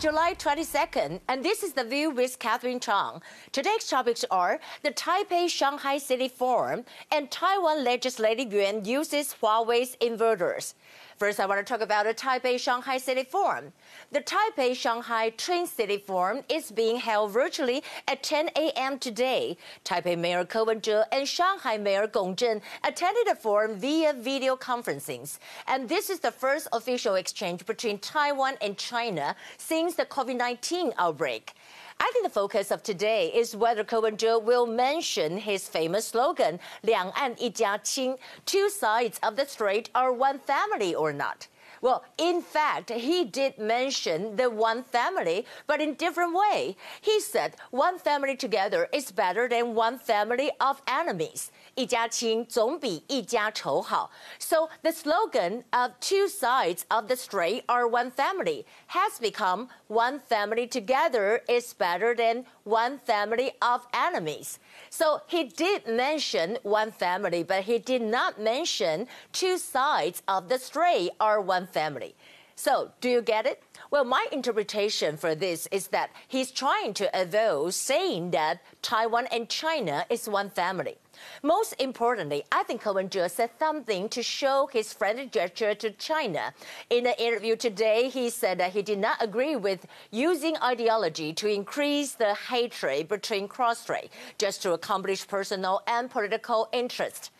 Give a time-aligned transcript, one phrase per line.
[0.00, 3.20] July 22nd, and this is The View with Catherine Chang.
[3.52, 10.72] Today's topics are the Taipei Shanghai City Forum and Taiwan Legislative Yuan uses Huawei's inverters.
[11.20, 13.74] First, I want to talk about the Taipei Shanghai City Forum.
[14.10, 18.98] The Taipei Shanghai Twin City Forum is being held virtually at 10 a.m.
[18.98, 19.58] today.
[19.84, 25.38] Taipei Mayor Ko Wen-je and Shanghai Mayor Gong Zheng attended the forum via video conferencing.
[25.66, 30.36] And this is the first official exchange between Taiwan and China since since the COVID
[30.36, 31.52] 19 outbreak.
[31.98, 36.60] I think the focus of today is whether Ko Wen-je will mention his famous slogan,
[36.82, 41.48] 两岸一家亲, two sides of the strait are one family or not.
[41.81, 46.77] Well, in fact, he did mention the one family, but in different way.
[47.01, 51.51] He said one family together is better than one family of enemies.
[51.75, 54.09] 一家亲总比一家仇好.
[54.39, 60.19] So the slogan of two sides of the strait are one family has become one
[60.19, 64.58] family together is better than one family of enemies.
[64.88, 70.58] So he did mention one family, but he did not mention two sides of the
[70.58, 72.14] strait are one family.
[72.54, 73.62] So, do you get it?
[73.90, 79.48] Well, my interpretation for this is that he's trying to avoid saying that Taiwan and
[79.48, 80.98] China is one family.
[81.42, 86.52] Most importantly, I think Wen-je said something to show his friendly gesture to China.
[86.90, 91.48] In an interview today, he said that he did not agree with using ideology to
[91.48, 97.30] increase the hatred between cross-strait just to accomplish personal and political interests.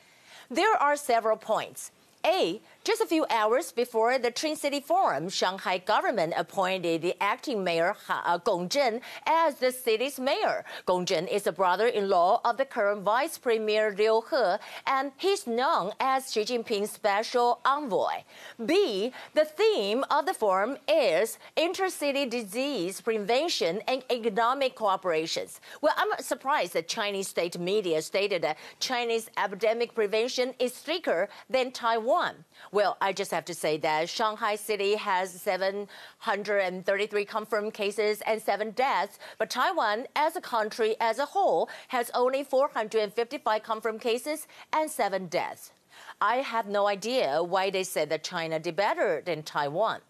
[0.50, 1.92] There are several points.
[2.26, 2.60] A.
[2.82, 7.94] Just a few hours before the Twin City Forum, Shanghai government appointed the acting mayor
[8.08, 10.64] uh, Gong Zheng as the city's mayor.
[10.86, 14.56] Gong Zheng is the brother-in-law of the current vice premier Liu He,
[14.86, 18.24] and he's known as Xi Jinping's special envoy.
[18.64, 19.12] B.
[19.34, 25.48] The theme of the forum is intercity disease prevention and economic cooperation.
[25.82, 31.72] Well, I'm surprised that Chinese state media stated that Chinese epidemic prevention is stricter than
[31.72, 32.46] Taiwan.
[32.72, 38.70] Well, I just have to say that Shanghai City has 733 confirmed cases and seven
[38.70, 44.88] deaths, but Taiwan, as a country as a whole, has only 455 confirmed cases and
[44.88, 45.72] seven deaths.
[46.20, 50.00] I have no idea why they said that China did better than Taiwan.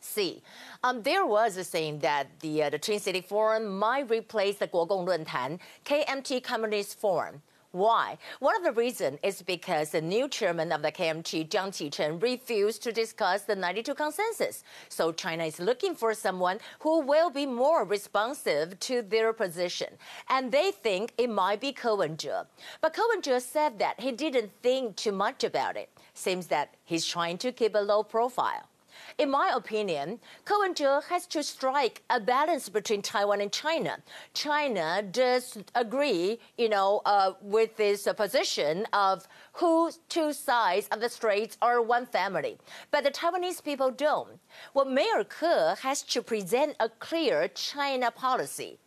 [0.00, 0.42] C.
[0.82, 4.66] Um, there was a saying that the, uh, the Twin City Forum might replace the
[4.66, 7.42] Guogong Luntan, KMT Communist Forum.
[7.76, 8.16] Why?
[8.40, 12.82] One of the reasons is because the new chairman of the KMT, Jiang Qichen, refused
[12.84, 14.64] to discuss the 92 consensus.
[14.88, 19.88] So China is looking for someone who will be more responsive to their position.
[20.30, 22.44] And they think it might be Ko Wen-je.
[22.80, 25.90] But Ko Wen-je said that he didn't think too much about it.
[26.14, 28.70] Seems that he's trying to keep a low profile.
[29.18, 33.98] In my opinion, Ko Wen-je has to strike a balance between Taiwan and China.
[34.34, 41.00] China does agree, you know, uh, with this uh, position of whose two sides of
[41.00, 42.58] the straits are one family,
[42.90, 44.38] but the Taiwanese people don't.
[44.74, 48.78] Well, Mayor Ke has to present a clear China policy.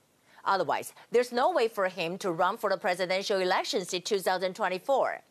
[0.46, 5.22] Otherwise, there's no way for him to run for the presidential elections in 2024.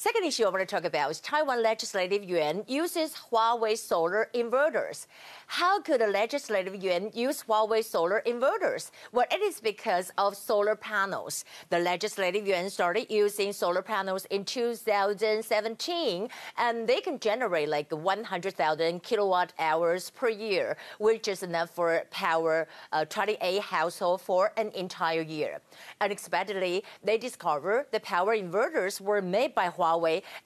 [0.00, 5.06] Second issue I want to talk about is Taiwan Legislative Yuan uses Huawei solar inverters.
[5.46, 8.92] How could a legislative yuan use Huawei solar inverters?
[9.12, 11.44] Well, it is because of solar panels.
[11.68, 19.02] The legislative yuan started using solar panels in 2017, and they can generate like 100,000
[19.02, 25.20] kilowatt hours per year, which is enough for power uh, 28 households for an entire
[25.20, 25.58] year.
[26.00, 29.89] Unexpectedly, they discovered the power inverters were made by Huawei,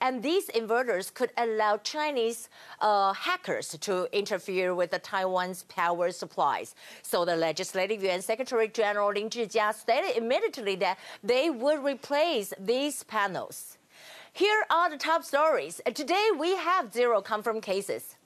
[0.01, 2.49] and these inverters could allow Chinese
[2.81, 6.75] uh, hackers to interfere with the Taiwan's power supplies.
[7.03, 13.05] So the Legislative Yuan Secretary General Lin Zhijia stated immediately that they would replace these
[13.05, 13.79] panels.
[14.33, 15.81] Here are the top stories.
[15.95, 18.17] Today we have zero confirmed cases.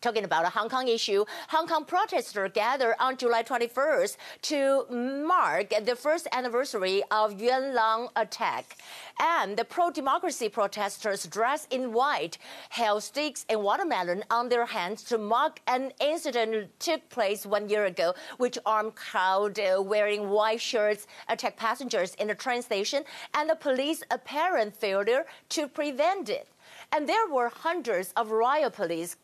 [0.00, 5.72] Talking about a Hong Kong issue, Hong Kong protesters gathered on July 21st to mark
[5.84, 8.76] the first anniversary of Yuen Long attack.
[9.18, 12.36] And the pro-democracy protesters dressed in white
[12.68, 17.86] held sticks and watermelon on their hands to mark an incident took place one year
[17.86, 23.02] ago, which armed crowd uh, wearing white shirts attacked passengers in the train station
[23.34, 26.48] and the police apparent failure to prevent it.
[26.92, 29.16] And there were hundreds of riot police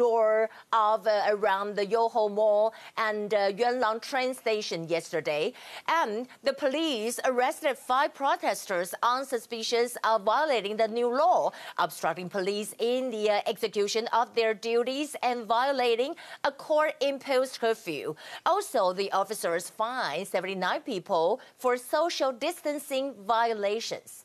[0.00, 5.52] door of uh, around the Yoho Mall and uh, train station yesterday.
[5.88, 12.74] And the police arrested five protesters on suspicions of violating the new law, obstructing police
[12.78, 16.14] in the uh, execution of their duties and violating
[16.44, 18.14] a court-imposed curfew.
[18.46, 24.24] Also, the officers fined 79 people for social distancing violations.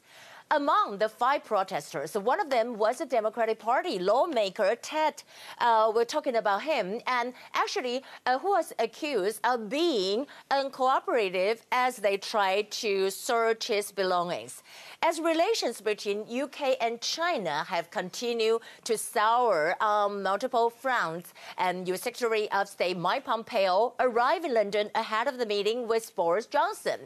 [0.52, 5.24] Among the five protesters, one of them was a Democratic Party lawmaker, Ted.
[5.58, 11.98] Uh, we're talking about him, and actually, uh, who was accused of being uncooperative as
[11.98, 14.62] they tried to search his belongings.
[15.02, 22.04] As relations between UK and China have continued to sour on multiple fronts, and U.S.
[22.04, 27.00] Secretary of State Mike Pompeo arrived in London ahead of the meeting with Boris Johnson.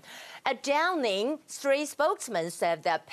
[0.46, 3.08] A Downing Street spokesman said that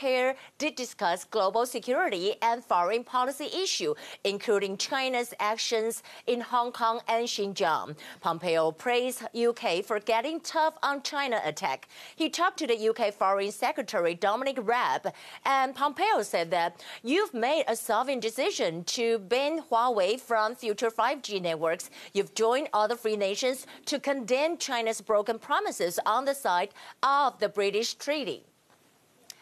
[0.58, 7.26] did discuss global security and foreign policy issues, including China's actions in Hong Kong and
[7.26, 7.96] Xinjiang.
[8.20, 11.88] Pompeo praised UK for getting tough on China attack.
[12.16, 15.12] He talked to the UK Foreign Secretary Dominic Raab,
[15.44, 21.42] and Pompeo said that you've made a sovereign decision to ban Huawei from future 5G
[21.42, 21.90] networks.
[22.14, 26.70] You've joined other free nations to condemn China's broken promises on the side
[27.02, 28.44] of the British treaty.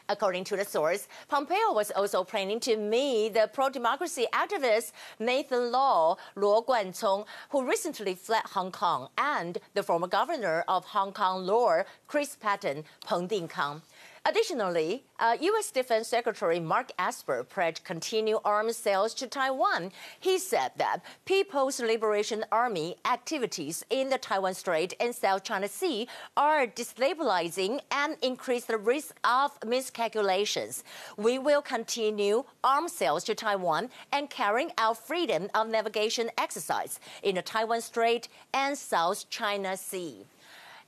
[0.07, 6.19] According to the source, Pompeo was also planning to meet the pro-democracy activist Nathan Law,
[6.37, 11.85] Luo Guancong, who recently fled Hong Kong, and the former governor of Hong Kong Law,
[12.07, 13.81] Chris Patten, Peng Dingkang.
[14.27, 15.71] Additionally, uh, U.S.
[15.71, 19.93] Defense Secretary Mark Esper pledged continue arms sales to Taiwan.
[20.19, 26.09] He said that People's Liberation Army activities in the Taiwan Strait and South China Sea
[26.39, 30.85] are destabilizing and increase the risk of miscalculations.
[31.19, 37.35] We will continue arms sales to Taiwan and carrying out freedom of navigation exercise in
[37.35, 40.25] the Taiwan Strait and South China Sea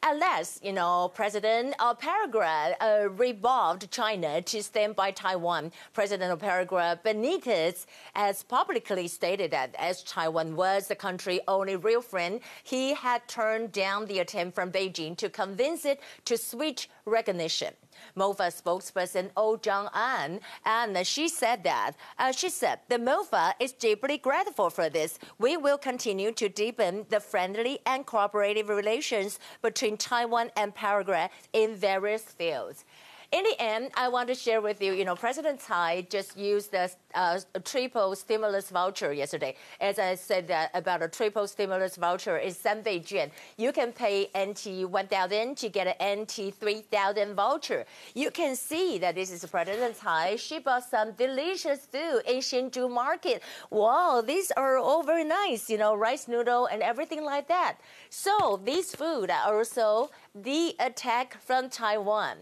[0.08, 5.72] unless, you know, President of Paraguay uh, revolved China to stand by Taiwan.
[5.94, 12.00] President of Paraguay, Benitez, has publicly stated that as Taiwan was the country's only real
[12.00, 17.74] friend, he had turned down the attempt from Beijing to convince it to switch recognition.
[18.16, 24.18] MOFA spokesperson Oh Jong-an, and she said that, uh, she said, the MOFA is deeply
[24.18, 25.18] grateful for this.
[25.38, 31.74] We will continue to deepen the friendly and cooperative relations between Taiwan and Paraguay in
[31.74, 32.84] various fields
[33.32, 36.70] in the end, I want to share with you, you know, President Tsai just used
[36.70, 39.56] the uh, triple stimulus voucher yesterday.
[39.80, 43.30] As I said that about a triple stimulus voucher is Sanbeiquan.
[43.56, 47.84] You can pay NT 1,000 to get an NT 3,000 voucher.
[48.14, 50.36] You can see that this is President Tsai.
[50.36, 53.42] She bought some delicious food in Hsinchu Market.
[53.70, 57.78] Wow, these are all very nice, you know, rice noodle and everything like that.
[58.10, 60.10] So these food are also
[60.42, 62.36] the attack from Taiwan.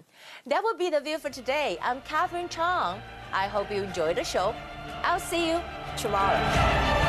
[0.47, 1.79] That will be the view for today.
[1.81, 3.01] I'm Catherine Chong.
[3.33, 4.55] I hope you enjoyed the show.
[5.03, 5.61] I'll see you
[5.97, 7.04] tomorrow.